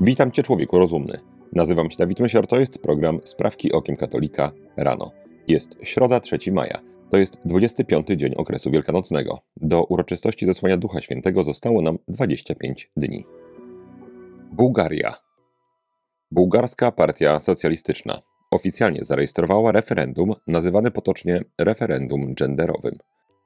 Witam 0.00 0.32
Cię, 0.32 0.42
człowieku 0.42 0.78
rozumny. 0.78 1.20
Nazywam 1.52 1.90
się 1.90 1.96
Dawid 1.96 2.20
Mysior, 2.20 2.46
to 2.46 2.60
jest 2.60 2.78
program 2.78 3.20
Sprawki 3.24 3.72
Okiem 3.72 3.96
Katolika 3.96 4.52
rano. 4.76 5.12
Jest 5.48 5.76
środa 5.82 6.20
3 6.20 6.52
maja. 6.52 6.80
To 7.10 7.16
jest 7.16 7.38
25 7.44 8.06
dzień 8.06 8.34
okresu 8.36 8.70
wielkanocnego. 8.70 9.38
Do 9.56 9.84
uroczystości 9.84 10.46
zesłania 10.46 10.76
Ducha 10.76 11.00
Świętego 11.00 11.42
zostało 11.42 11.82
nam 11.82 11.98
25 12.08 12.90
dni. 12.96 13.24
Bułgaria. 14.52 15.14
Bułgarska 16.30 16.92
Partia 16.92 17.40
Socjalistyczna 17.40 18.22
oficjalnie 18.50 19.04
zarejestrowała 19.04 19.72
referendum 19.72 20.32
nazywane 20.46 20.90
potocznie 20.90 21.40
referendum 21.58 22.34
genderowym. 22.34 22.94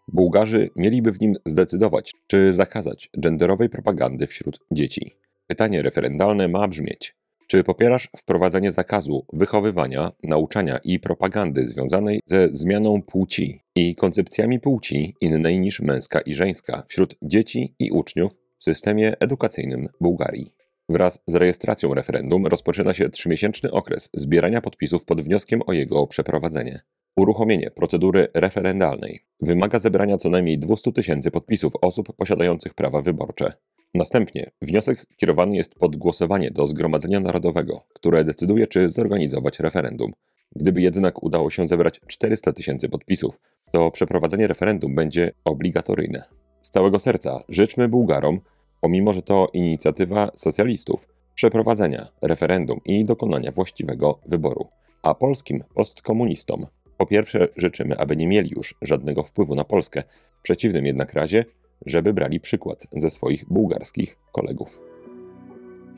Bułgarzy 0.09 0.71
mieliby 0.77 1.12
w 1.12 1.21
nim 1.21 1.35
zdecydować, 1.46 2.12
czy 2.27 2.55
zakazać 2.55 3.11
genderowej 3.19 3.69
propagandy 3.69 4.27
wśród 4.27 4.61
dzieci. 4.71 5.17
Pytanie 5.51 5.82
referendalne 5.82 6.48
ma 6.48 6.69
brzmieć: 6.69 7.17
czy 7.46 7.64
popierasz 7.64 8.09
wprowadzenie 8.17 8.72
zakazu 8.72 9.27
wychowywania, 9.32 10.13
nauczania 10.22 10.79
i 10.85 11.00
propagandy 11.00 11.68
związanej 11.68 12.21
ze 12.27 12.49
zmianą 12.49 13.03
płci 13.03 13.61
i 13.75 13.94
koncepcjami 13.94 14.61
płci 14.61 15.14
innej 15.21 15.61
niż 15.61 15.81
męska 15.81 16.21
i 16.21 16.35
żeńska 16.35 16.82
wśród 16.89 17.17
dzieci 17.22 17.75
i 17.79 17.91
uczniów 17.91 18.39
w 18.58 18.64
systemie 18.64 19.21
edukacyjnym 19.21 19.89
Bułgarii? 20.00 20.55
Wraz 20.89 21.22
z 21.27 21.35
rejestracją 21.35 21.94
referendum 21.94 22.46
rozpoczyna 22.46 22.94
się 22.94 23.08
trzymiesięczny 23.08 23.71
okres 23.71 24.11
zbierania 24.14 24.61
podpisów 24.61 25.05
pod 25.05 25.21
wnioskiem 25.21 25.61
o 25.67 25.72
jego 25.72 26.07
przeprowadzenie. 26.07 26.80
Uruchomienie 27.17 27.71
procedury 27.71 28.29
referendalnej 28.35 29.25
wymaga 29.41 29.79
zebrania 29.79 30.17
co 30.17 30.29
najmniej 30.29 30.58
200 30.58 30.93
tysięcy 30.93 31.30
podpisów 31.30 31.72
osób 31.82 32.17
posiadających 32.17 32.75
prawa 32.75 33.03
wyborcze. 33.03 33.53
Następnie 33.94 34.50
wniosek 34.62 35.06
kierowany 35.17 35.56
jest 35.56 35.75
pod 35.75 35.97
głosowanie 35.97 36.50
do 36.50 36.67
Zgromadzenia 36.67 37.20
Narodowego, 37.20 37.83
które 37.92 38.25
decyduje, 38.25 38.66
czy 38.66 38.91
zorganizować 38.91 39.61
referendum. 39.61 40.12
Gdyby 40.56 40.80
jednak 40.80 41.22
udało 41.22 41.50
się 41.50 41.66
zebrać 41.66 42.00
400 42.06 42.52
tysięcy 42.52 42.88
podpisów, 42.88 43.41
to 43.72 43.91
przeprowadzenie 43.91 44.46
referendum 44.46 44.94
będzie 44.94 45.33
obligatoryjne. 45.44 46.24
Z 46.62 46.70
całego 46.70 46.98
serca 46.98 47.42
życzmy 47.48 47.88
Bułgarom, 47.88 48.41
pomimo 48.80 49.12
że 49.12 49.22
to 49.22 49.48
inicjatywa 49.52 50.30
socjalistów, 50.34 51.08
przeprowadzenia 51.34 52.08
referendum 52.22 52.80
i 52.84 53.05
dokonania 53.05 53.52
właściwego 53.52 54.20
wyboru. 54.27 54.68
A 55.02 55.14
polskim 55.14 55.64
postkomunistom 55.74 56.66
po 56.98 57.06
pierwsze 57.06 57.48
życzymy, 57.56 57.98
aby 57.98 58.16
nie 58.16 58.28
mieli 58.28 58.50
już 58.56 58.74
żadnego 58.83 59.22
wpływu 59.22 59.55
na 59.55 59.64
Polskę, 59.64 60.02
w 60.38 60.42
przeciwnym 60.42 60.86
jednak 60.86 61.12
razie 61.12 61.44
żeby 61.86 62.12
brali 62.12 62.41
przykład 62.41 62.86
ze 62.92 63.11
swoich 63.11 63.45
bułgarskich 63.48 64.17
kolegów. 64.33 64.81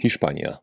Hiszpania. 0.00 0.58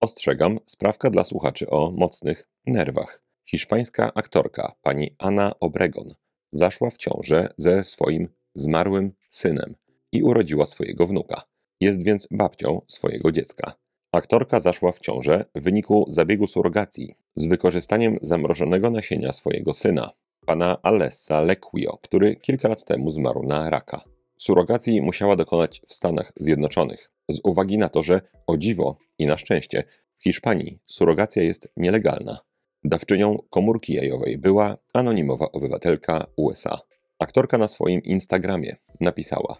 Ostrzegam, 0.00 0.58
sprawka 0.66 1.10
dla 1.10 1.24
słuchaczy 1.24 1.70
o 1.70 1.90
mocnych 1.90 2.48
nerwach. 2.66 3.22
Hiszpańska 3.44 4.14
aktorka, 4.14 4.72
pani 4.82 5.14
Ana 5.18 5.52
Obregon, 5.60 6.14
zaszła 6.52 6.90
w 6.90 6.96
ciążę 6.96 7.48
ze 7.56 7.84
swoim 7.84 8.28
zmarłym 8.54 9.12
synem 9.30 9.74
i 10.12 10.22
urodziła 10.22 10.66
swojego 10.66 11.06
wnuka. 11.06 11.42
Jest 11.80 12.02
więc 12.02 12.28
babcią 12.30 12.80
swojego 12.88 13.32
dziecka. 13.32 13.74
Aktorka 14.12 14.60
zaszła 14.60 14.92
w 14.92 14.98
ciążę 14.98 15.44
w 15.54 15.62
wyniku 15.62 16.06
zabiegu 16.08 16.46
surrogacji 16.46 17.14
z 17.36 17.46
wykorzystaniem 17.46 18.18
zamrożonego 18.22 18.90
nasienia 18.90 19.32
swojego 19.32 19.74
syna, 19.74 20.10
pana 20.46 20.82
Alessa 20.82 21.40
Lequio, 21.40 21.98
który 22.02 22.36
kilka 22.36 22.68
lat 22.68 22.84
temu 22.84 23.10
zmarł 23.10 23.42
na 23.42 23.70
raka. 23.70 24.04
Surogacji 24.36 25.02
musiała 25.02 25.36
dokonać 25.36 25.82
w 25.88 25.94
Stanach 25.94 26.32
Zjednoczonych, 26.36 27.10
z 27.28 27.40
uwagi 27.44 27.78
na 27.78 27.88
to, 27.88 28.02
że 28.02 28.20
o 28.46 28.56
dziwo 28.56 28.96
i 29.18 29.26
na 29.26 29.38
szczęście 29.38 29.84
w 30.18 30.22
Hiszpanii 30.22 30.80
surogacja 30.86 31.42
jest 31.42 31.68
nielegalna. 31.76 32.38
Dawczynią 32.84 33.38
komórki 33.50 33.94
jajowej 33.94 34.38
była 34.38 34.76
anonimowa 34.94 35.46
obywatelka 35.52 36.26
USA. 36.36 36.78
Aktorka 37.18 37.58
na 37.58 37.68
swoim 37.68 38.02
Instagramie 38.02 38.76
napisała: 39.00 39.56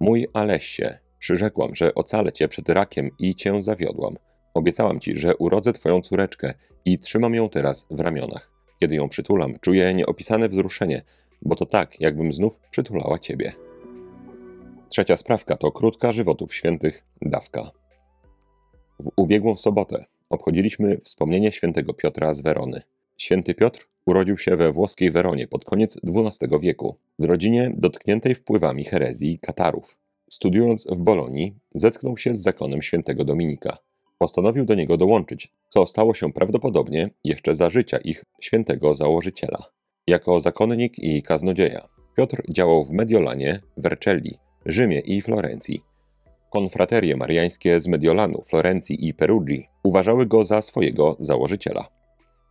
Mój 0.00 0.26
Alessie, 0.32 0.84
przyrzekłam, 1.18 1.74
że 1.74 1.94
ocalę 1.94 2.32
cię 2.32 2.48
przed 2.48 2.68
rakiem 2.68 3.10
i 3.18 3.34
cię 3.34 3.62
zawiodłam. 3.62 4.16
Obiecałam 4.54 5.00
ci, 5.00 5.16
że 5.16 5.36
urodzę 5.36 5.72
twoją 5.72 6.00
córeczkę 6.00 6.54
i 6.84 6.98
trzymam 6.98 7.34
ją 7.34 7.48
teraz 7.48 7.86
w 7.90 8.00
ramionach. 8.00 8.51
Kiedy 8.82 8.96
ją 8.96 9.08
przytulam, 9.08 9.54
czuję 9.60 9.94
nieopisane 9.94 10.48
wzruszenie, 10.48 11.02
bo 11.42 11.56
to 11.56 11.66
tak, 11.66 12.00
jakbym 12.00 12.32
znów 12.32 12.58
przytulała 12.70 13.18
ciebie. 13.18 13.52
Trzecia 14.88 15.16
sprawka 15.16 15.56
to 15.56 15.72
krótka 15.72 16.12
żywotów 16.12 16.54
świętych 16.54 17.04
dawka. 17.20 17.70
W 19.00 19.10
ubiegłą 19.16 19.56
sobotę 19.56 20.04
obchodziliśmy 20.30 20.98
wspomnienie 21.04 21.52
świętego 21.52 21.94
Piotra 21.94 22.34
z 22.34 22.40
Werony. 22.40 22.82
Święty 23.16 23.54
Piotr 23.54 23.88
urodził 24.06 24.38
się 24.38 24.56
we 24.56 24.72
włoskiej 24.72 25.10
Weronie 25.10 25.46
pod 25.46 25.64
koniec 25.64 25.96
XII 26.06 26.60
wieku, 26.60 26.96
w 27.18 27.24
rodzinie 27.24 27.72
dotkniętej 27.74 28.34
wpływami 28.34 28.84
herezji 28.84 29.38
Katarów. 29.38 29.98
Studiując 30.30 30.86
w 30.90 30.96
Bolonii, 30.96 31.54
zetknął 31.74 32.16
się 32.16 32.34
z 32.34 32.42
zakonem 32.42 32.82
świętego 32.82 33.24
Dominika 33.24 33.78
postanowił 34.22 34.64
do 34.64 34.74
niego 34.74 34.96
dołączyć, 34.96 35.48
co 35.68 35.86
stało 35.86 36.14
się 36.14 36.32
prawdopodobnie 36.32 37.10
jeszcze 37.24 37.54
za 37.54 37.70
życia 37.70 37.98
ich 37.98 38.24
świętego 38.40 38.94
założyciela. 38.94 39.58
Jako 40.06 40.40
zakonnik 40.40 40.98
i 40.98 41.22
kaznodzieja, 41.22 41.88
Piotr 42.16 42.42
działał 42.48 42.84
w 42.84 42.92
Mediolanie, 42.92 43.60
Vercelli, 43.76 44.38
Rzymie 44.66 45.00
i 45.00 45.22
Florencji. 45.22 45.80
Konfraterie 46.52 47.16
mariańskie 47.16 47.80
z 47.80 47.88
Mediolanu, 47.88 48.42
Florencji 48.46 49.08
i 49.08 49.14
Perugii 49.14 49.66
uważały 49.84 50.26
go 50.26 50.44
za 50.44 50.62
swojego 50.62 51.16
założyciela. 51.20 51.88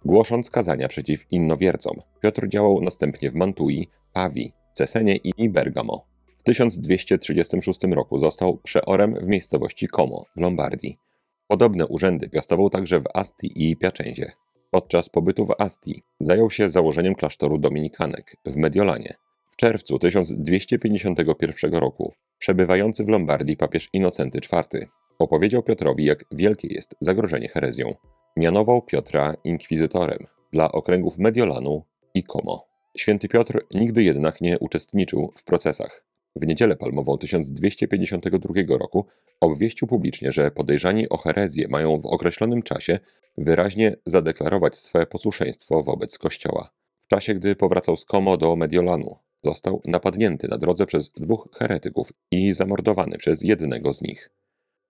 Głosząc 0.06 0.50
kazania 0.50 0.88
przeciw 0.88 1.32
innowiercom, 1.32 1.96
Piotr 2.22 2.48
działał 2.48 2.82
następnie 2.82 3.32
w 3.32 3.36
Mantui, 3.36 3.88
Pawii, 4.14 4.54
Cesenie 4.74 5.16
i 5.16 5.50
Bergamo. 5.50 6.06
W 6.38 6.44
1236 6.44 7.80
roku 7.92 8.20
został 8.20 8.58
przeorem 8.58 9.16
w 9.16 9.28
miejscowości 9.28 9.88
Como 9.88 10.26
w 10.36 10.42
Lombardii. 10.42 11.11
Podobne 11.52 11.88
urzędy 11.88 12.30
piastował 12.30 12.70
także 12.70 13.00
w 13.00 13.04
Asti 13.14 13.52
i 13.56 13.78
Piacenzie. 13.78 14.32
Podczas 14.70 15.10
pobytu 15.10 15.46
w 15.46 15.56
Asti 15.60 16.04
zajął 16.20 16.52
się 16.52 16.70
założeniem 16.70 17.16
klasztoru 17.16 17.58
dominikanek 17.58 18.36
w 18.46 18.56
Mediolanie. 18.56 19.16
W 19.52 19.56
czerwcu 19.56 20.00
1251 20.00 21.74
roku 21.74 22.14
przebywający 22.38 23.04
w 23.04 23.08
Lombardii 23.08 23.58
papież 23.58 23.90
Inocenty 23.94 24.40
IV 24.54 24.88
opowiedział 25.20 25.64
Piotrowi, 25.64 26.06
jak 26.06 26.26
wielkie 26.32 26.68
jest 26.68 26.96
zagrożenie 27.02 27.48
herezją. 27.48 27.94
Mianował 28.38 28.82
Piotra 28.82 29.34
inkwizytorem 29.44 30.20
dla 30.54 30.72
okręgów 30.72 31.18
Mediolanu 31.18 31.84
i 32.14 32.24
Como. 32.24 32.66
Święty 32.98 33.28
Piotr 33.28 33.66
nigdy 33.74 34.04
jednak 34.04 34.42
nie 34.42 34.60
uczestniczył 34.60 35.34
w 35.38 35.44
procesach. 35.44 36.11
W 36.36 36.48
niedzielę 36.48 36.76
palmową 36.76 37.18
1252 37.18 38.78
roku 38.78 39.06
obwieścił 39.42 39.88
publicznie, 39.88 40.32
że 40.32 40.52
podejrzani 40.52 41.10
o 41.10 41.18
herezję 41.18 41.68
mają 41.68 42.02
w 42.02 42.06
określonym 42.06 42.64
czasie 42.64 43.00
wyraźnie 43.38 43.96
zadeklarować 44.06 44.78
swe 44.78 45.06
posłuszeństwo 45.06 45.84
wobec 45.84 46.18
Kościoła. 46.18 46.72
W 47.02 47.08
czasie, 47.08 47.34
gdy 47.34 47.56
powracał 47.56 47.98
z 47.98 48.06
Como 48.06 48.38
do 48.38 48.56
Mediolanu, 48.56 49.16
został 49.44 49.82
napadnięty 49.86 50.48
na 50.48 50.58
drodze 50.58 50.86
przez 50.86 51.10
dwóch 51.10 51.50
heretyków 51.54 52.14
i 52.32 52.54
zamordowany 52.54 53.18
przez 53.18 53.42
jednego 53.42 53.94
z 53.94 54.02
nich. 54.02 54.30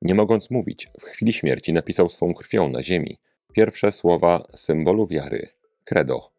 Nie 0.02 0.16
mogąc 0.16 0.52
mówić, 0.52 0.88
w 1.00 1.04
chwili 1.04 1.34
śmierci 1.34 1.74
napisał 1.74 2.10
swą 2.10 2.34
krwią 2.34 2.70
na 2.70 2.84
ziemi 2.84 3.18
pierwsze 3.54 3.92
słowa 3.92 4.48
symbolu 4.56 5.08
wiary 5.08 5.50
credo. 5.84 6.32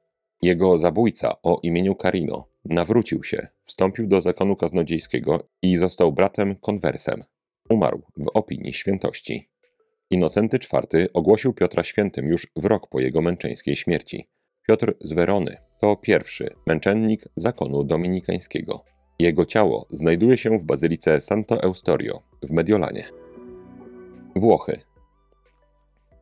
Jego 0.42 0.78
zabójca 0.78 1.42
o 1.42 1.60
imieniu 1.62 1.94
Carino 1.94 2.48
nawrócił 2.64 3.22
się, 3.22 3.48
wstąpił 3.64 4.06
do 4.06 4.20
zakonu 4.20 4.56
kaznodziejskiego 4.56 5.48
i 5.62 5.76
został 5.76 6.12
bratem 6.12 6.56
konwersem. 6.56 7.24
Umarł 7.70 8.02
w 8.16 8.26
opinii 8.34 8.72
świętości. 8.72 9.48
Inocenty 10.10 10.56
IV 10.56 11.06
ogłosił 11.14 11.52
Piotra 11.52 11.84
świętym 11.84 12.26
już 12.26 12.46
w 12.56 12.64
rok 12.64 12.88
po 12.88 13.00
jego 13.00 13.22
męczeńskiej 13.22 13.76
śmierci. 13.76 14.28
Piotr 14.68 14.94
z 15.00 15.12
Werony 15.12 15.56
to 15.80 15.96
pierwszy 15.96 16.54
męczennik 16.66 17.24
zakonu 17.36 17.84
dominikańskiego. 17.84 18.84
Jego 19.18 19.44
ciało 19.44 19.86
znajduje 19.90 20.38
się 20.38 20.58
w 20.58 20.64
bazylice 20.64 21.20
Santo 21.20 21.62
Eustorio 21.62 22.22
w 22.42 22.50
Mediolanie. 22.50 23.08
Włochy. 24.36 24.80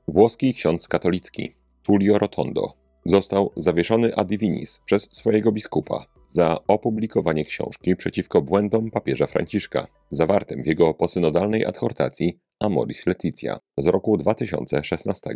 Włoski 0.09 0.55
ksiądz 0.55 0.89
katolicki 0.89 1.55
Tullio 1.83 2.19
Rotondo 2.19 2.75
został 3.11 3.53
zawieszony 3.57 4.15
ad 4.15 4.29
divinis 4.29 4.81
przez 4.85 5.09
swojego 5.13 5.53
biskupa 5.53 6.07
za 6.27 6.59
opublikowanie 6.69 7.45
książki 7.45 7.97
przeciwko 7.97 8.43
błędom 8.43 8.91
papieża 8.91 9.27
Franciszka, 9.27 9.87
zawartym 10.11 10.63
w 10.63 10.67
jego 10.67 10.95
posynodalnej 10.95 11.67
adhortacji 11.67 12.39
Amoris 12.61 13.07
Leticia 13.07 13.59
z 13.79 13.87
roku 13.87 14.17
2016. 14.17 15.31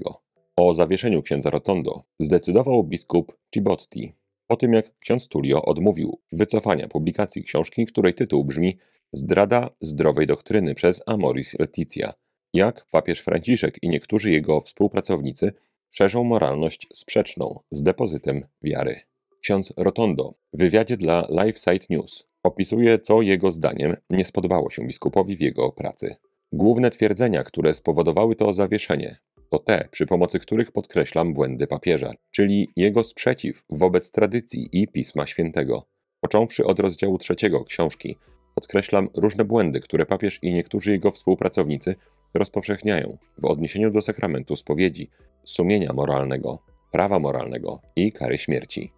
O 0.56 0.74
zawieszeniu 0.74 1.22
księdza 1.22 1.50
Rotondo 1.50 2.02
zdecydował 2.20 2.84
biskup 2.84 3.36
Cibotti, 3.54 4.12
po 4.46 4.56
tym 4.56 4.72
jak 4.72 4.98
ksiądz 4.98 5.28
Tullio 5.28 5.62
odmówił 5.62 6.20
wycofania 6.32 6.88
publikacji 6.88 7.42
książki, 7.42 7.86
której 7.86 8.14
tytuł 8.14 8.44
brzmi 8.44 8.78
Zdrada 9.12 9.68
zdrowej 9.80 10.26
doktryny 10.26 10.74
przez 10.74 11.02
Amoris 11.06 11.58
Leticia 11.58 12.14
jak 12.54 12.86
papież 12.90 13.20
Franciszek 13.20 13.82
i 13.82 13.88
niektórzy 13.88 14.30
jego 14.30 14.60
współpracownicy 14.60 15.52
szerzą 15.96 16.24
moralność 16.24 16.86
sprzeczną 16.92 17.60
z 17.70 17.82
depozytem 17.82 18.46
wiary. 18.62 19.00
Ksiądz 19.40 19.72
Rotondo 19.76 20.32
w 20.52 20.58
wywiadzie 20.58 20.96
dla 20.96 21.26
LifeSite 21.30 21.86
News 21.90 22.24
opisuje, 22.42 22.98
co 22.98 23.22
jego 23.22 23.52
zdaniem 23.52 23.96
nie 24.10 24.24
spodobało 24.24 24.70
się 24.70 24.86
biskupowi 24.86 25.36
w 25.36 25.40
jego 25.40 25.72
pracy. 25.72 26.16
Główne 26.52 26.90
twierdzenia, 26.90 27.42
które 27.42 27.74
spowodowały 27.74 28.36
to 28.36 28.54
zawieszenie, 28.54 29.16
to 29.50 29.58
te, 29.58 29.88
przy 29.90 30.06
pomocy 30.06 30.38
których 30.38 30.72
podkreślam 30.72 31.34
błędy 31.34 31.66
papieża, 31.66 32.12
czyli 32.30 32.68
jego 32.76 33.04
sprzeciw 33.04 33.64
wobec 33.70 34.10
tradycji 34.10 34.68
i 34.72 34.88
Pisma 34.88 35.26
Świętego. 35.26 35.86
Począwszy 36.20 36.64
od 36.64 36.80
rozdziału 36.80 37.18
trzeciego 37.18 37.64
książki, 37.64 38.16
podkreślam 38.54 39.08
różne 39.16 39.44
błędy, 39.44 39.80
które 39.80 40.06
papież 40.06 40.38
i 40.42 40.52
niektórzy 40.52 40.90
jego 40.90 41.10
współpracownicy 41.10 41.94
rozpowszechniają 42.34 43.18
w 43.38 43.44
odniesieniu 43.44 43.90
do 43.90 44.02
sakramentu 44.02 44.56
spowiedzi, 44.56 45.10
sumienia 45.44 45.92
moralnego, 45.92 46.58
prawa 46.92 47.18
moralnego 47.18 47.80
i 47.96 48.12
kary 48.12 48.38
śmierci. 48.38 48.92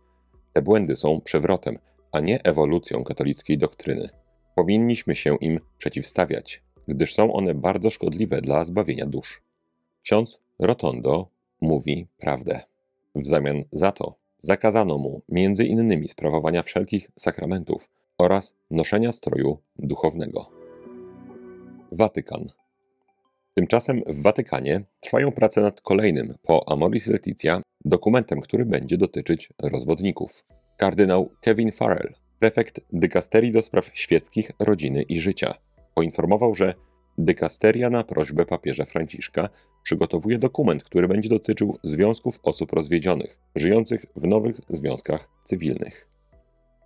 Te 0.53 0.63
błędy 0.63 0.97
są 0.97 1.21
przewrotem, 1.21 1.79
a 2.13 2.21
nie 2.21 2.43
ewolucją 2.43 3.05
katolickiej 3.05 3.59
doktryny. 3.59 4.09
Powinniśmy 4.55 5.17
się 5.17 5.37
im 5.41 5.61
przeciwstawiać, 5.79 6.63
gdyż 6.89 7.15
są 7.15 7.33
one 7.33 7.55
bardzo 7.55 7.91
szkodliwe 7.91 8.41
dla 8.41 8.65
zbawienia 8.65 9.07
dusz. 9.07 9.43
Ksiądz 10.03 10.41
Rotondo 10.59 11.29
mówi 11.61 12.07
prawdę. 12.19 12.61
W 13.15 13.27
zamian 13.27 13.65
za 13.73 13.93
to 13.93 14.15
zakazano 14.39 14.99
mu 14.99 15.23
między 15.29 15.65
innymi 15.65 16.09
sprawowania 16.09 16.63
wszelkich 16.63 17.11
sakramentów 17.17 17.89
oraz 18.19 18.55
noszenia 18.71 19.13
stroju 19.13 19.59
duchownego. 19.79 20.51
Watykan. 21.93 22.49
Tymczasem 23.59 24.03
w 24.07 24.23
Watykanie 24.23 24.85
trwają 25.01 25.33
prace 25.33 25.61
nad 25.61 25.81
kolejnym 25.81 26.35
po 26.43 26.73
Amoris 26.73 27.07
Laetitia 27.07 27.63
dokumentem, 27.85 28.41
który 28.41 28.65
będzie 28.65 28.97
dotyczyć 28.97 29.49
rozwodników. 29.63 30.45
Kardynał 30.77 31.31
Kevin 31.41 31.73
Farrell, 31.73 32.15
prefekt 32.39 32.81
dykasterii 32.93 33.53
do 33.53 33.63
spraw 33.63 33.91
świeckich, 33.95 34.51
rodziny 34.59 35.03
i 35.03 35.21
życia, 35.21 35.55
poinformował, 35.95 36.55
że 36.55 36.75
dykasteria 37.19 37.91
na 37.91 38.05
prośbę 38.05 38.47
papieża 38.47 38.85
Franciszka 38.85 39.49
przygotowuje 39.83 40.39
dokument, 40.39 40.85
który 40.85 41.09
będzie 41.09 41.29
dotyczył 41.29 41.79
związków 41.83 42.41
osób 42.43 42.73
rozwiedzionych, 42.73 43.39
żyjących 43.55 44.07
w 44.17 44.27
nowych 44.27 44.57
związkach 44.69 45.29
cywilnych. 45.45 46.09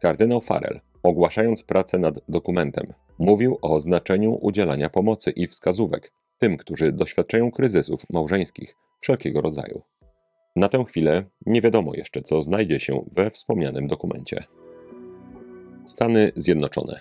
Kardynał 0.03 0.41
Farrell, 0.41 0.81
ogłaszając 1.03 1.63
pracę 1.63 1.99
nad 1.99 2.15
dokumentem, 2.29 2.87
mówił 3.19 3.59
o 3.63 3.81
znaczeniu 3.81 4.39
udzielania 4.41 4.91
pomocy 4.91 5.31
i 5.31 5.47
wskazówek 5.47 6.13
tym, 6.41 6.57
którzy 6.57 6.93
doświadczają 6.93 7.51
kryzysów 7.51 8.11
małżeńskich 8.11 8.77
wszelkiego 9.01 9.41
rodzaju. 9.41 9.83
Na 10.57 10.69
tę 10.69 10.85
chwilę 10.85 11.25
nie 11.47 11.61
wiadomo 11.61 11.95
jeszcze, 11.95 12.23
co 12.23 12.43
znajdzie 12.43 12.81
się 12.81 13.05
we 13.13 13.31
wspomnianym 13.31 13.87
dokumencie. 13.87 14.45
Stany 15.87 16.33
Zjednoczone. 16.37 17.01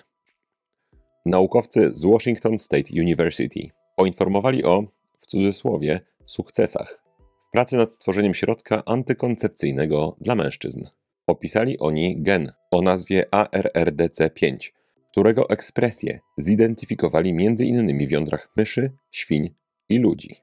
Naukowcy 1.26 1.90
z 1.94 2.04
Washington 2.04 2.58
State 2.58 2.88
University 2.92 3.70
poinformowali 3.96 4.64
o, 4.64 4.84
w 5.20 5.26
cudzysłowie, 5.26 6.00
sukcesach 6.24 7.02
w 7.48 7.52
pracy 7.52 7.76
nad 7.76 7.92
stworzeniem 7.92 8.34
środka 8.34 8.82
antykoncepcyjnego 8.86 10.16
dla 10.20 10.34
mężczyzn. 10.34 10.84
Opisali 11.26 11.78
oni 11.78 12.22
gen 12.22 12.52
o 12.70 12.82
nazwie 12.82 13.24
ARRDC5, 13.30 14.70
którego 15.10 15.50
ekspresję 15.50 16.20
zidentyfikowali 16.38 17.30
m.in. 17.30 18.08
w 18.08 18.10
jądrach 18.10 18.48
myszy, 18.56 18.92
świń 19.10 19.54
i 19.88 19.98
ludzi. 19.98 20.36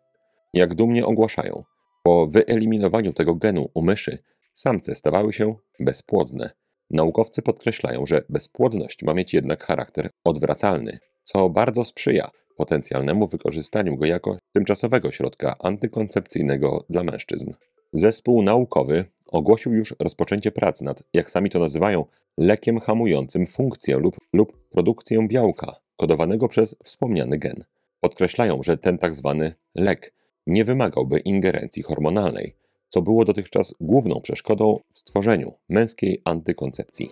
Jak 0.54 0.76
dumnie 0.76 1.06
ogłaszają, 1.06 1.64
po 2.04 2.28
wyeliminowaniu 2.28 3.14
tego 3.14 3.36
genu 3.36 3.70
u 3.74 3.82
myszy, 3.82 4.18
samce 4.54 4.96
stawały 4.96 5.34
się 5.34 5.56
bezpłodne. 5.80 6.52
Naukowcy 6.90 7.42
podkreślają, 7.42 8.06
że 8.06 8.24
bezpłodność 8.30 9.04
ma 9.04 9.14
mieć 9.14 9.34
jednak 9.34 9.64
charakter 9.64 10.10
odwracalny, 10.24 11.00
co 11.24 11.50
bardzo 11.50 11.84
sprzyja 11.84 12.30
potencjalnemu 12.58 13.28
wykorzystaniu 13.28 13.98
go 13.98 14.06
jako 14.06 14.38
tymczasowego 14.54 15.12
środka 15.12 15.56
antykoncepcyjnego 15.60 16.86
dla 16.90 17.04
mężczyzn. 17.04 17.54
Zespół 17.94 18.42
naukowy 18.42 19.06
ogłosił 19.28 19.74
już 19.74 19.96
rozpoczęcie 20.00 20.52
prac 20.52 20.82
nad, 20.82 21.04
jak 21.14 21.30
sami 21.30 21.50
to 21.50 21.60
nazywają, 21.60 22.06
lekiem 22.38 22.80
hamującym 22.80 23.48
funkcję 23.48 23.98
lub, 23.98 24.18
lub 24.34 24.70
produkcję 24.70 25.28
białka 25.28 25.76
kodowanego 25.98 26.48
przez 26.48 26.76
wspomniany 26.84 27.38
gen. 27.38 27.64
Podkreślają, 28.00 28.64
że 28.64 28.78
ten 28.78 28.98
tak 28.98 29.16
zwany 29.16 29.56
lek 29.76 30.14
nie 30.48 30.66
wymagałby 30.66 31.20
ingerencji 31.20 31.84
hormonalnej, 31.84 32.56
co 32.90 33.02
było 33.02 33.26
dotychczas 33.26 33.74
główną 33.80 34.22
przeszkodą 34.22 34.80
w 34.92 35.00
stworzeniu 35.00 35.54
męskiej 35.70 36.22
antykoncepcji. 36.26 37.10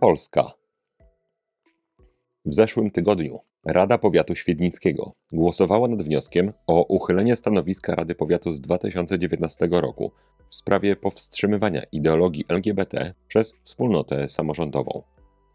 Polska. 0.00 0.52
W 2.44 2.54
zeszłym 2.54 2.90
tygodniu 2.90 3.38
Rada 3.66 3.98
Powiatu 3.98 4.34
Świdnickiego 4.34 5.12
głosowała 5.32 5.88
nad 5.88 6.02
wnioskiem 6.02 6.52
o 6.66 6.82
uchylenie 6.82 7.36
stanowiska 7.36 7.94
Rady 7.94 8.14
Powiatu 8.14 8.52
z 8.52 8.60
2019 8.60 9.68
roku 9.70 10.12
w 10.50 10.54
sprawie 10.54 10.96
powstrzymywania 10.96 11.82
ideologii 11.92 12.44
LGBT 12.48 13.14
przez 13.28 13.54
wspólnotę 13.64 14.28
samorządową. 14.28 15.02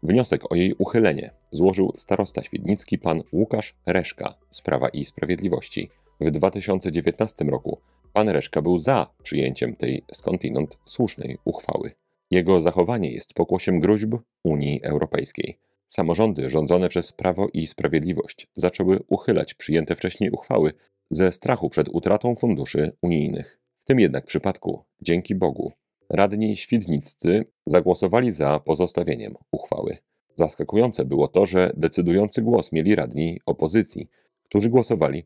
Wniosek 0.02 0.52
o 0.52 0.54
jej 0.54 0.74
uchylenie 0.78 1.30
złożył 1.50 1.92
starosta 1.96 2.42
świdnicki 2.42 2.98
pan 2.98 3.22
Łukasz 3.32 3.74
Reszka 3.86 4.34
z 4.50 4.62
Prawa 4.62 4.88
i 4.88 5.04
Sprawiedliwości. 5.04 5.90
W 6.20 6.30
2019 6.30 7.44
roku 7.44 7.80
pan 8.12 8.28
Reszka 8.28 8.62
był 8.62 8.78
za 8.78 9.06
przyjęciem 9.22 9.76
tej 9.76 10.04
skądinąd 10.12 10.78
słusznej 10.84 11.38
uchwały. 11.44 11.92
Jego 12.30 12.60
zachowanie 12.60 13.12
jest 13.12 13.34
pokłosiem 13.34 13.80
gruźb 13.80 14.14
Unii 14.44 14.80
Europejskiej. 14.84 15.58
Samorządy 15.88 16.48
rządzone 16.48 16.88
przez 16.88 17.12
Prawo 17.12 17.46
i 17.52 17.66
Sprawiedliwość 17.66 18.46
zaczęły 18.56 19.00
uchylać 19.08 19.54
przyjęte 19.54 19.96
wcześniej 19.96 20.30
uchwały 20.30 20.72
ze 21.10 21.32
strachu 21.32 21.70
przed 21.70 21.88
utratą 21.88 22.34
funduszy 22.34 22.96
unijnych. 23.02 23.65
Tym 23.86 24.00
jednak 24.00 24.24
przypadku, 24.24 24.84
dzięki 25.02 25.34
Bogu, 25.34 25.72
radni 26.10 26.56
świdniccy 26.56 27.44
zagłosowali 27.66 28.32
za 28.32 28.60
pozostawieniem 28.60 29.34
uchwały. 29.52 29.98
Zaskakujące 30.34 31.04
było 31.04 31.28
to, 31.28 31.46
że 31.46 31.72
decydujący 31.76 32.42
głos 32.42 32.72
mieli 32.72 32.94
radni 32.94 33.40
opozycji, 33.46 34.08
którzy 34.44 34.70
głosowali, 34.70 35.24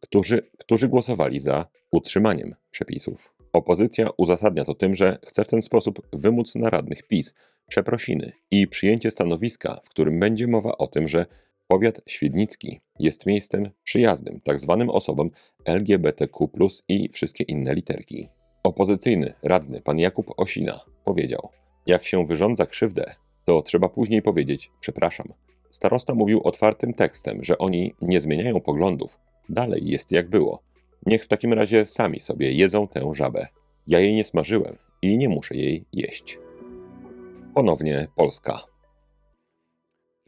którzy, 0.00 0.50
którzy 0.58 0.88
głosowali 0.88 1.40
za 1.40 1.66
utrzymaniem 1.92 2.54
przepisów. 2.70 3.34
Opozycja 3.52 4.08
uzasadnia 4.16 4.64
to 4.64 4.74
tym, 4.74 4.94
że 4.94 5.18
chce 5.26 5.44
w 5.44 5.48
ten 5.48 5.62
sposób 5.62 6.08
wymóc 6.12 6.54
na 6.54 6.70
radnych 6.70 7.02
PiS 7.02 7.34
przeprosiny 7.68 8.32
i 8.50 8.68
przyjęcie 8.68 9.10
stanowiska, 9.10 9.80
w 9.84 9.88
którym 9.88 10.20
będzie 10.20 10.46
mowa 10.46 10.78
o 10.78 10.86
tym, 10.86 11.08
że 11.08 11.26
powiat 11.68 12.00
świdnicki 12.06 12.80
jest 12.98 13.26
miejscem 13.26 13.70
przyjaznym 13.82 14.40
tzw. 14.46 14.76
Tak 14.78 14.96
osobom 14.96 15.30
LGBTQ 15.64 16.48
i 16.88 17.08
wszystkie 17.08 17.44
inne 17.44 17.74
literki. 17.74 18.28
Opozycyjny 18.62 19.34
radny 19.42 19.80
pan 19.80 19.98
Jakub 19.98 20.26
Osina 20.36 20.80
powiedział: 21.04 21.48
Jak 21.86 22.04
się 22.04 22.26
wyrządza 22.26 22.66
krzywdę, 22.66 23.14
to 23.44 23.62
trzeba 23.62 23.88
później 23.88 24.22
powiedzieć 24.22 24.70
przepraszam. 24.80 25.26
Starosta 25.70 26.14
mówił 26.14 26.40
otwartym 26.44 26.94
tekstem, 26.94 27.44
że 27.44 27.58
oni 27.58 27.94
nie 28.02 28.20
zmieniają 28.20 28.60
poglądów. 28.60 29.18
Dalej 29.48 29.82
jest 29.84 30.12
jak 30.12 30.30
było. 30.30 30.62
Niech 31.06 31.24
w 31.24 31.28
takim 31.28 31.52
razie 31.52 31.86
sami 31.86 32.20
sobie 32.20 32.52
jedzą 32.52 32.88
tę 32.88 33.10
żabę. 33.14 33.46
Ja 33.86 34.00
jej 34.00 34.14
nie 34.14 34.24
smażyłem 34.24 34.76
i 35.02 35.18
nie 35.18 35.28
muszę 35.28 35.54
jej 35.54 35.84
jeść. 35.92 36.38
Ponownie 37.54 38.08
Polska. 38.16 38.75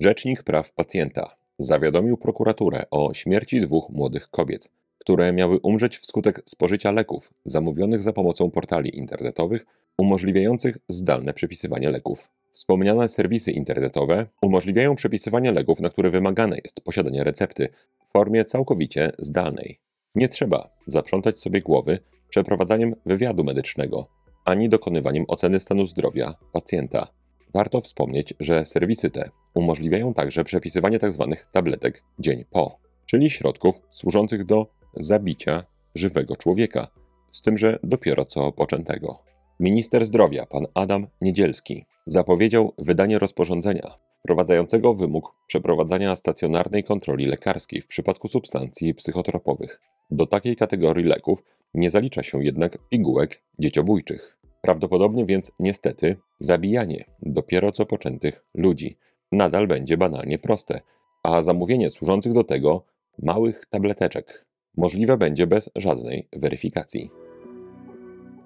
Rzecznik 0.00 0.42
Praw 0.42 0.72
Pacjenta 0.72 1.36
zawiadomił 1.58 2.16
prokuraturę 2.16 2.82
o 2.90 3.14
śmierci 3.14 3.60
dwóch 3.60 3.90
młodych 3.90 4.28
kobiet, 4.30 4.70
które 4.98 5.32
miały 5.32 5.58
umrzeć 5.62 5.98
wskutek 5.98 6.42
spożycia 6.46 6.92
leków 6.92 7.32
zamówionych 7.44 8.02
za 8.02 8.12
pomocą 8.12 8.50
portali 8.50 8.98
internetowych 8.98 9.66
umożliwiających 9.98 10.78
zdalne 10.88 11.34
przepisywanie 11.34 11.90
leków. 11.90 12.30
Wspomniane 12.52 13.08
serwisy 13.08 13.52
internetowe 13.52 14.26
umożliwiają 14.42 14.96
przepisywanie 14.96 15.52
leków, 15.52 15.80
na 15.80 15.90
które 15.90 16.10
wymagane 16.10 16.56
jest 16.64 16.80
posiadanie 16.80 17.24
recepty 17.24 17.68
w 18.08 18.12
formie 18.12 18.44
całkowicie 18.44 19.12
zdalnej. 19.18 19.80
Nie 20.14 20.28
trzeba 20.28 20.70
zaprzątać 20.86 21.40
sobie 21.40 21.60
głowy 21.60 21.98
przeprowadzaniem 22.28 22.94
wywiadu 23.06 23.44
medycznego 23.44 24.08
ani 24.44 24.68
dokonywaniem 24.68 25.24
oceny 25.28 25.60
stanu 25.60 25.86
zdrowia 25.86 26.34
pacjenta. 26.52 27.17
Warto 27.54 27.80
wspomnieć, 27.80 28.34
że 28.40 28.66
serwisy 28.66 29.10
te 29.10 29.30
umożliwiają 29.54 30.14
także 30.14 30.44
przepisywanie 30.44 30.98
tzw. 30.98 31.26
Tak 31.30 31.52
tabletek 31.52 32.02
dzień 32.18 32.44
po, 32.50 32.78
czyli 33.06 33.30
środków 33.30 33.74
służących 33.90 34.44
do 34.44 34.66
zabicia 34.96 35.62
żywego 35.94 36.36
człowieka, 36.36 36.88
z 37.32 37.42
tym, 37.42 37.58
że 37.58 37.78
dopiero 37.82 38.24
co 38.24 38.52
poczętego. 38.52 39.22
Minister 39.60 40.06
zdrowia, 40.06 40.46
pan 40.46 40.66
Adam 40.74 41.06
Niedzielski, 41.20 41.84
zapowiedział 42.06 42.72
wydanie 42.78 43.18
rozporządzenia, 43.18 43.90
wprowadzającego 44.18 44.94
wymóg 44.94 45.34
przeprowadzania 45.46 46.16
stacjonarnej 46.16 46.84
kontroli 46.84 47.26
lekarskiej 47.26 47.80
w 47.80 47.86
przypadku 47.86 48.28
substancji 48.28 48.94
psychotropowych. 48.94 49.80
Do 50.10 50.26
takiej 50.26 50.56
kategorii 50.56 51.04
leków 51.04 51.42
nie 51.74 51.90
zalicza 51.90 52.22
się 52.22 52.44
jednak 52.44 52.78
pigułek 52.88 53.42
dzieciobójczych. 53.58 54.37
Prawdopodobnie 54.68 55.26
więc 55.26 55.52
niestety 55.58 56.16
zabijanie 56.40 57.04
dopiero 57.22 57.72
co 57.72 57.86
poczętych 57.86 58.44
ludzi 58.54 58.96
nadal 59.32 59.66
będzie 59.66 59.96
banalnie 59.96 60.38
proste, 60.38 60.80
a 61.22 61.42
zamówienie 61.42 61.90
służących 61.90 62.32
do 62.32 62.44
tego 62.44 62.84
małych 63.22 63.66
tableteczek 63.70 64.46
możliwe 64.76 65.16
będzie 65.16 65.46
bez 65.46 65.70
żadnej 65.76 66.28
weryfikacji. 66.32 67.10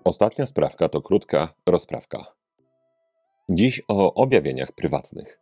Ostatnia 0.05 0.47
sprawka 0.47 0.89
to 0.89 1.01
krótka 1.01 1.55
rozprawka. 1.67 2.27
Dziś 3.49 3.83
o 3.89 4.15
objawieniach 4.15 4.73
prywatnych. 4.73 5.41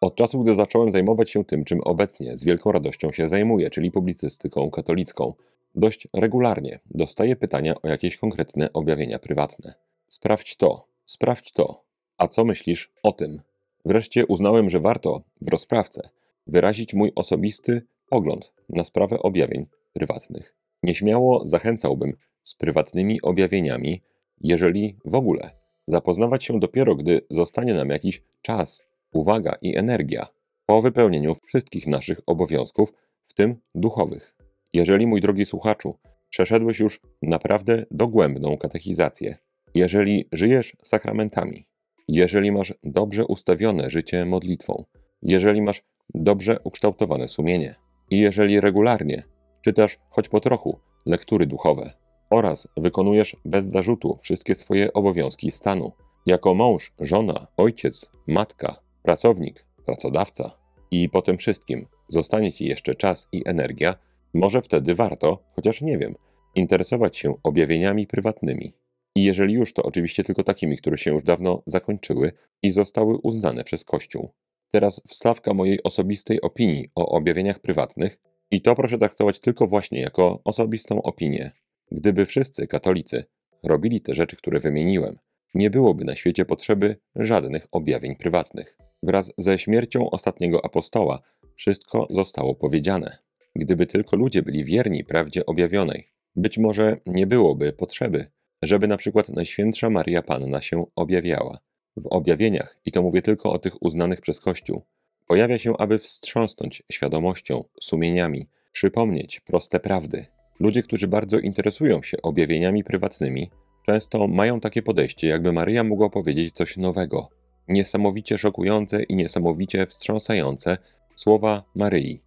Od 0.00 0.14
czasu, 0.14 0.42
gdy 0.42 0.54
zacząłem 0.54 0.92
zajmować 0.92 1.30
się 1.30 1.44
tym, 1.44 1.64
czym 1.64 1.80
obecnie 1.80 2.38
z 2.38 2.44
wielką 2.44 2.72
radością 2.72 3.12
się 3.12 3.28
zajmuję, 3.28 3.70
czyli 3.70 3.90
publicystyką 3.90 4.70
katolicką, 4.70 5.34
dość 5.74 6.08
regularnie 6.14 6.80
dostaję 6.90 7.36
pytania 7.36 7.74
o 7.82 7.88
jakieś 7.88 8.16
konkretne 8.16 8.72
objawienia 8.72 9.18
prywatne. 9.18 9.91
Sprawdź 10.12 10.56
to, 10.56 10.88
sprawdź 11.06 11.52
to. 11.52 11.84
A 12.18 12.28
co 12.28 12.44
myślisz 12.44 12.92
o 13.02 13.12
tym? 13.12 13.42
Wreszcie 13.84 14.26
uznałem, 14.26 14.70
że 14.70 14.80
warto 14.80 15.22
w 15.40 15.48
rozprawce 15.48 16.10
wyrazić 16.46 16.94
mój 16.94 17.12
osobisty 17.14 17.82
pogląd 18.10 18.52
na 18.68 18.84
sprawę 18.84 19.18
objawień 19.18 19.66
prywatnych. 19.92 20.54
Nieśmiało 20.82 21.46
zachęcałbym 21.46 22.12
z 22.42 22.54
prywatnymi 22.54 23.22
objawieniami, 23.22 24.02
jeżeli 24.40 24.96
w 25.04 25.14
ogóle 25.14 25.50
zapoznawać 25.86 26.44
się 26.44 26.60
dopiero, 26.60 26.94
gdy 26.94 27.20
zostanie 27.30 27.74
nam 27.74 27.88
jakiś 27.88 28.22
czas, 28.42 28.82
uwaga 29.12 29.56
i 29.62 29.76
energia 29.76 30.26
po 30.66 30.82
wypełnieniu 30.82 31.34
wszystkich 31.34 31.86
naszych 31.86 32.20
obowiązków, 32.26 32.92
w 33.28 33.34
tym 33.34 33.56
duchowych. 33.74 34.36
Jeżeli, 34.72 35.06
mój 35.06 35.20
drogi 35.20 35.46
słuchaczu, 35.46 35.98
przeszedłeś 36.30 36.80
już 36.80 37.00
naprawdę 37.22 37.86
dogłębną 37.90 38.56
katechizację, 38.56 39.38
jeżeli 39.74 40.28
żyjesz 40.32 40.76
sakramentami, 40.82 41.66
jeżeli 42.08 42.52
masz 42.52 42.74
dobrze 42.84 43.24
ustawione 43.26 43.90
życie 43.90 44.24
modlitwą, 44.24 44.84
jeżeli 45.22 45.62
masz 45.62 45.82
dobrze 46.14 46.58
ukształtowane 46.64 47.28
sumienie 47.28 47.74
i 48.10 48.18
jeżeli 48.18 48.60
regularnie 48.60 49.22
czytasz 49.64 49.98
choć 50.10 50.28
po 50.28 50.40
trochu 50.40 50.78
lektury 51.06 51.46
duchowe 51.46 51.94
oraz 52.30 52.68
wykonujesz 52.76 53.36
bez 53.44 53.66
zarzutu 53.66 54.18
wszystkie 54.22 54.54
swoje 54.54 54.92
obowiązki 54.92 55.50
stanu, 55.50 55.92
jako 56.26 56.54
mąż, 56.54 56.92
żona, 57.00 57.46
ojciec, 57.56 58.10
matka, 58.26 58.76
pracownik, 59.02 59.66
pracodawca 59.86 60.50
i 60.90 61.08
po 61.08 61.22
tym 61.22 61.38
wszystkim 61.38 61.86
zostanie 62.08 62.52
ci 62.52 62.66
jeszcze 62.66 62.94
czas 62.94 63.28
i 63.32 63.42
energia, 63.46 63.94
może 64.34 64.62
wtedy 64.62 64.94
warto, 64.94 65.38
chociaż 65.56 65.80
nie 65.80 65.98
wiem, 65.98 66.14
interesować 66.54 67.16
się 67.16 67.34
objawieniami 67.42 68.06
prywatnymi. 68.06 68.72
I 69.16 69.24
jeżeli 69.24 69.54
już, 69.54 69.72
to 69.72 69.82
oczywiście 69.82 70.24
tylko 70.24 70.44
takimi, 70.44 70.76
które 70.76 70.98
się 70.98 71.10
już 71.12 71.22
dawno 71.22 71.62
zakończyły 71.66 72.32
i 72.62 72.72
zostały 72.72 73.18
uznane 73.22 73.64
przez 73.64 73.84
Kościół. 73.84 74.32
Teraz 74.70 75.02
wstawka 75.08 75.54
mojej 75.54 75.82
osobistej 75.82 76.40
opinii 76.40 76.88
o 76.94 77.08
objawieniach 77.08 77.58
prywatnych, 77.58 78.18
i 78.50 78.60
to 78.60 78.74
proszę 78.74 78.98
traktować 78.98 79.40
tylko 79.40 79.66
właśnie 79.66 80.00
jako 80.00 80.40
osobistą 80.44 81.02
opinię. 81.02 81.52
Gdyby 81.90 82.26
wszyscy 82.26 82.66
katolicy 82.66 83.24
robili 83.62 84.00
te 84.00 84.14
rzeczy, 84.14 84.36
które 84.36 84.60
wymieniłem, 84.60 85.18
nie 85.54 85.70
byłoby 85.70 86.04
na 86.04 86.16
świecie 86.16 86.44
potrzeby 86.44 86.96
żadnych 87.16 87.66
objawień 87.72 88.16
prywatnych. 88.16 88.78
Wraz 89.02 89.32
ze 89.38 89.58
śmiercią 89.58 90.10
ostatniego 90.10 90.64
apostoła 90.64 91.22
wszystko 91.56 92.06
zostało 92.10 92.54
powiedziane. 92.54 93.18
Gdyby 93.56 93.86
tylko 93.86 94.16
ludzie 94.16 94.42
byli 94.42 94.64
wierni 94.64 95.04
prawdzie 95.04 95.46
objawionej, 95.46 96.12
być 96.36 96.58
może 96.58 96.96
nie 97.06 97.26
byłoby 97.26 97.72
potrzeby, 97.72 98.30
żeby 98.62 98.88
na 98.88 98.96
przykład 98.96 99.28
Najświętsza 99.28 99.90
Maria 99.90 100.22
Panna 100.22 100.60
się 100.60 100.84
objawiała. 100.96 101.58
W 101.96 102.06
objawieniach, 102.06 102.78
i 102.84 102.92
to 102.92 103.02
mówię 103.02 103.22
tylko 103.22 103.52
o 103.52 103.58
tych 103.58 103.82
uznanych 103.82 104.20
przez 104.20 104.40
Kościół, 104.40 104.82
pojawia 105.26 105.58
się, 105.58 105.76
aby 105.78 105.98
wstrząsnąć 105.98 106.82
świadomością, 106.92 107.64
sumieniami, 107.80 108.48
przypomnieć 108.72 109.40
proste 109.40 109.80
prawdy. 109.80 110.26
Ludzie, 110.60 110.82
którzy 110.82 111.08
bardzo 111.08 111.38
interesują 111.38 112.02
się 112.02 112.22
objawieniami 112.22 112.84
prywatnymi, 112.84 113.50
często 113.86 114.28
mają 114.28 114.60
takie 114.60 114.82
podejście, 114.82 115.28
jakby 115.28 115.52
Maryja 115.52 115.84
mogła 115.84 116.10
powiedzieć 116.10 116.54
coś 116.54 116.76
nowego. 116.76 117.28
Niesamowicie 117.68 118.38
szokujące 118.38 119.02
i 119.02 119.16
niesamowicie 119.16 119.86
wstrząsające 119.86 120.76
słowa 121.14 121.62
Maryi. 121.74 122.20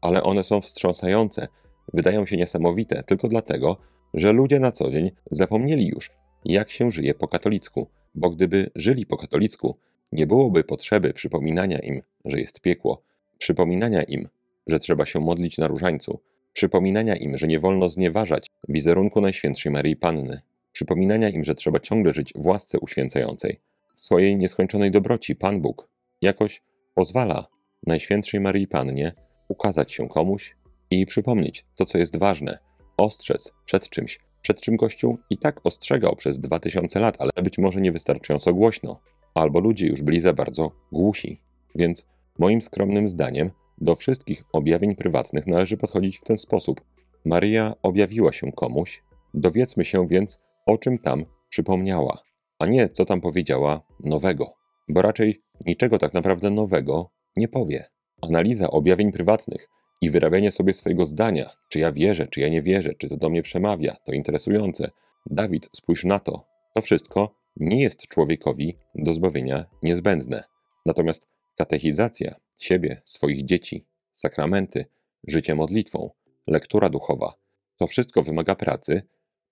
Ale 0.00 0.22
one 0.22 0.44
są 0.44 0.60
wstrząsające, 0.60 1.48
wydają 1.94 2.26
się 2.26 2.36
niesamowite 2.36 3.02
tylko 3.02 3.28
dlatego, 3.28 3.76
że 4.14 4.32
ludzie 4.32 4.60
na 4.60 4.72
co 4.72 4.90
dzień 4.90 5.10
zapomnieli 5.30 5.88
już, 5.88 6.10
jak 6.44 6.70
się 6.70 6.90
żyje 6.90 7.14
po 7.14 7.28
katolicku, 7.28 7.86
bo 8.14 8.30
gdyby 8.30 8.70
żyli 8.74 9.06
po 9.06 9.16
katolicku, 9.16 9.76
nie 10.12 10.26
byłoby 10.26 10.64
potrzeby 10.64 11.12
przypominania 11.12 11.78
im, 11.78 12.02
że 12.24 12.40
jest 12.40 12.60
piekło, 12.60 13.02
przypominania 13.38 14.02
im, 14.02 14.28
że 14.66 14.78
trzeba 14.78 15.06
się 15.06 15.20
modlić 15.20 15.58
na 15.58 15.68
różańcu, 15.68 16.20
przypominania 16.52 17.16
im, 17.16 17.36
że 17.36 17.46
nie 17.46 17.60
wolno 17.60 17.88
znieważać 17.88 18.46
wizerunku 18.68 19.20
Najświętszej 19.20 19.72
Maryi 19.72 19.96
Panny, 19.96 20.40
przypominania 20.72 21.28
im, 21.28 21.44
że 21.44 21.54
trzeba 21.54 21.78
ciągle 21.78 22.14
żyć 22.14 22.32
w 22.36 22.46
łasce 22.46 22.78
uświęcającej. 22.78 23.60
W 23.96 24.00
swojej 24.00 24.36
nieskończonej 24.36 24.90
dobroci 24.90 25.36
Pan 25.36 25.60
Bóg 25.60 25.88
jakoś 26.22 26.62
pozwala 26.94 27.46
Najświętszej 27.86 28.40
Maryi 28.40 28.66
Pannie 28.66 29.12
ukazać 29.48 29.92
się 29.92 30.08
komuś 30.08 30.56
i 30.90 31.06
przypomnieć 31.06 31.66
to, 31.76 31.84
co 31.84 31.98
jest 31.98 32.16
ważne, 32.16 32.58
ostrzec 33.00 33.52
przed 33.64 33.88
czymś, 33.88 34.20
przed 34.42 34.60
czym 34.60 34.76
Kościół 34.76 35.18
i 35.30 35.38
tak 35.38 35.60
ostrzegał 35.64 36.16
przez 36.16 36.40
dwa 36.40 36.58
tysiące 36.58 37.00
lat, 37.00 37.16
ale 37.18 37.30
być 37.42 37.58
może 37.58 37.80
niewystarczająco 37.80 38.54
głośno, 38.54 39.00
albo 39.34 39.60
ludzie 39.60 39.86
już 39.86 40.02
byli 40.02 40.20
za 40.20 40.32
bardzo 40.32 40.70
głusi. 40.92 41.40
Więc 41.74 42.06
moim 42.38 42.62
skromnym 42.62 43.08
zdaniem 43.08 43.50
do 43.78 43.96
wszystkich 43.96 44.44
objawień 44.52 44.96
prywatnych 44.96 45.46
należy 45.46 45.76
podchodzić 45.76 46.18
w 46.18 46.24
ten 46.24 46.38
sposób. 46.38 46.80
Maryja 47.24 47.74
objawiła 47.82 48.32
się 48.32 48.52
komuś, 48.52 49.02
dowiedzmy 49.34 49.84
się 49.84 50.08
więc, 50.08 50.38
o 50.66 50.78
czym 50.78 50.98
tam 50.98 51.24
przypomniała, 51.48 52.22
a 52.58 52.66
nie 52.66 52.88
co 52.88 53.04
tam 53.04 53.20
powiedziała 53.20 53.80
nowego, 54.04 54.52
bo 54.88 55.02
raczej 55.02 55.42
niczego 55.66 55.98
tak 55.98 56.14
naprawdę 56.14 56.50
nowego 56.50 57.10
nie 57.36 57.48
powie. 57.48 57.84
Analiza 58.22 58.70
objawień 58.70 59.12
prywatnych 59.12 59.68
i 60.00 60.10
wyrabianie 60.10 60.52
sobie 60.52 60.74
swojego 60.74 61.06
zdania, 61.06 61.50
czy 61.68 61.78
ja 61.78 61.92
wierzę, 61.92 62.26
czy 62.26 62.40
ja 62.40 62.48
nie 62.48 62.62
wierzę, 62.62 62.94
czy 62.94 63.08
to 63.08 63.16
do 63.16 63.30
mnie 63.30 63.42
przemawia, 63.42 63.96
to 64.04 64.12
interesujące. 64.12 64.90
Dawid, 65.26 65.68
spójrz 65.76 66.04
na 66.04 66.18
to. 66.18 66.44
To 66.74 66.82
wszystko 66.82 67.34
nie 67.56 67.82
jest 67.82 68.08
człowiekowi 68.08 68.76
do 68.94 69.12
zbawienia 69.12 69.66
niezbędne. 69.82 70.44
Natomiast 70.86 71.26
katechizacja 71.56 72.34
siebie, 72.58 73.02
swoich 73.04 73.44
dzieci, 73.44 73.86
sakramenty, 74.14 74.86
życie 75.26 75.54
modlitwą, 75.54 76.10
lektura 76.46 76.88
duchowa 76.88 77.40
to 77.80 77.86
wszystko 77.86 78.22
wymaga 78.22 78.54
pracy, 78.54 79.02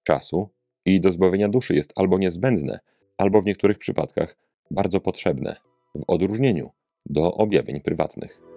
czasu 0.02 0.48
i 0.84 1.00
do 1.00 1.12
zbawienia 1.12 1.48
duszy 1.48 1.74
jest 1.74 1.92
albo 1.96 2.18
niezbędne, 2.18 2.80
albo 3.16 3.42
w 3.42 3.44
niektórych 3.44 3.78
przypadkach 3.78 4.36
bardzo 4.70 5.00
potrzebne, 5.00 5.56
w 5.94 6.02
odróżnieniu 6.06 6.70
do 7.06 7.34
objawień 7.34 7.80
prywatnych. 7.80 8.47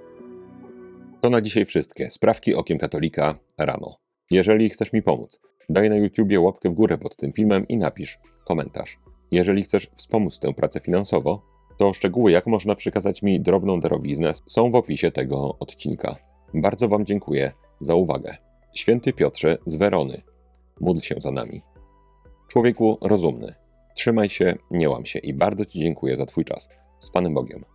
To 1.22 1.30
na 1.30 1.42
dzisiaj 1.42 1.66
wszystkie. 1.66 2.12
Sprawki 2.12 2.56
okiem 2.56 2.78
katolika 2.78 3.40
rano. 3.58 3.98
Jeżeli 4.32 4.70
chcesz 4.70 4.94
mi 4.94 5.01
pomóc, 5.01 5.40
daj 5.70 5.90
na 5.90 5.96
YouTubie 5.96 6.40
łapkę 6.40 6.70
w 6.70 6.74
górę 6.74 6.98
pod 6.98 7.16
tym 7.16 7.34
filmem 7.34 7.68
i 7.68 7.78
napisz 7.78 8.20
komentarz. 8.46 9.00
Jeżeli 9.32 9.63
chcesz 9.63 9.90
wspomóc 9.96 10.40
tę 10.40 10.54
pracę 10.54 10.80
finansowo, 10.80 11.42
to 11.78 11.94
szczegóły, 11.94 12.32
jak 12.32 12.48
można 12.48 12.75
przekazać 12.75 13.22
mi 13.22 13.42
drobną 13.42 13.80
darowiznę, 13.80 14.34
są 14.48 14.72
w 14.72 14.75
opisie 14.75 15.12
tego 15.12 15.58
odcinka. 15.60 16.16
Bardzo 16.54 16.88
Wam 16.88 17.06
dziękuję 17.06 17.51
za 17.80 17.96
uwagę. 17.96 18.38
Święty 18.75 19.13
Piotrze 19.13 19.58
z 19.66 19.75
Werony, 19.75 20.22
módl 20.80 21.00
się 21.00 21.16
za 21.20 21.32
nami. 21.32 21.62
Człowieku 22.48 22.98
rozumny, 23.01 23.56
trzymaj 23.96 24.30
się, 24.30 24.56
nie 24.72 24.90
łam 24.90 25.06
się 25.06 25.20
i 25.20 25.34
bardzo 25.34 25.66
Ci 25.66 25.80
dziękuję 25.80 26.16
za 26.16 26.25
Twój 26.25 26.46
czas. 26.46 26.70
Z 27.00 27.12
Panem 27.12 27.34
Bogiem. 27.34 27.71